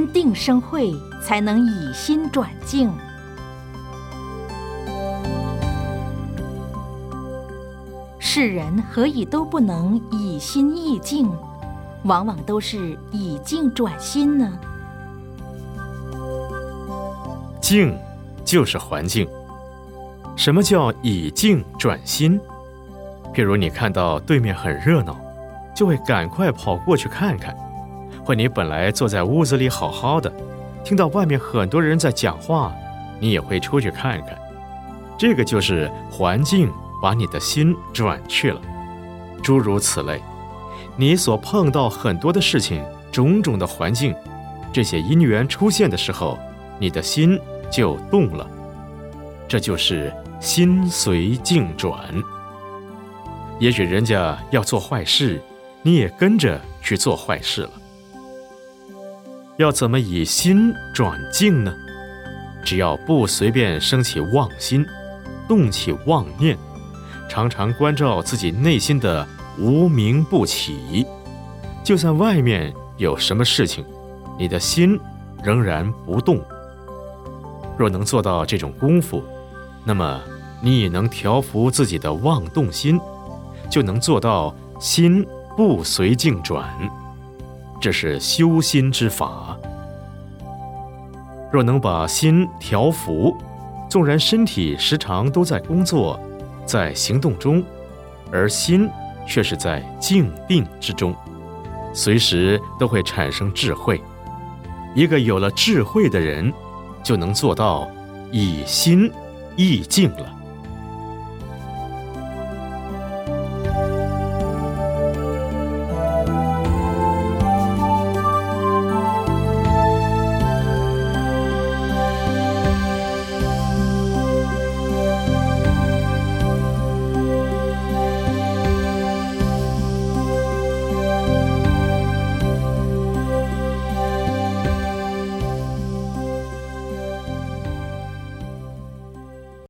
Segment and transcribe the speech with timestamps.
[0.00, 2.90] 心定生慧，才能以心转境。
[8.18, 11.30] 世人何以都不能以心易境，
[12.04, 14.50] 往往都是以境转心呢？
[17.60, 17.94] 境
[18.42, 19.28] 就是环境。
[20.34, 22.40] 什么叫以境转心？
[23.34, 25.14] 譬如你看到对面很热闹，
[25.76, 27.54] 就会赶快跑过去看看；
[28.24, 30.32] 或你本来坐在屋子里好好的，
[30.84, 32.74] 听到外面很多人在讲话，
[33.18, 34.38] 你也会出去看看。
[35.18, 38.60] 这个就是环境把你的心转去了。
[39.42, 40.20] 诸如此类，
[40.96, 44.14] 你所碰到很多的事情，种种的环境，
[44.72, 46.38] 这些因缘出现的时候，
[46.78, 47.38] 你的心
[47.70, 48.46] 就动了。
[49.48, 51.98] 这就是心随境转。
[53.58, 55.42] 也许人家要做坏事，
[55.82, 57.70] 你也跟着去做坏事了。
[59.60, 61.74] 要怎么以心转境呢？
[62.64, 64.86] 只要不随便生起妄心，
[65.48, 66.56] 动起妄念，
[67.28, 69.26] 常常关照自己内心的
[69.58, 71.06] 无名不起，
[71.84, 73.84] 就算外面有什么事情，
[74.38, 74.98] 你的心
[75.42, 76.40] 仍然不动。
[77.76, 79.22] 若能做到这种功夫，
[79.84, 80.20] 那么
[80.62, 83.00] 你也能调伏自己的妄动心。
[83.70, 85.24] 就能做到心
[85.56, 86.68] 不随境转，
[87.80, 89.56] 这是修心之法。
[91.50, 93.36] 若能把心调伏，
[93.88, 96.20] 纵然身体时常都在工作，
[96.64, 97.64] 在行动中，
[98.30, 98.88] 而心
[99.26, 101.14] 却是在静定之中，
[101.92, 104.00] 随时都会产生智慧。
[104.94, 106.52] 一个有了智慧的人，
[107.02, 107.88] 就能做到
[108.30, 109.10] 以心
[109.56, 110.39] 易境了。